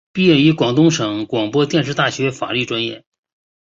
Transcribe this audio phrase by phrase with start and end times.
[0.13, 3.03] 毕业于广东省广播电视大学法律专业。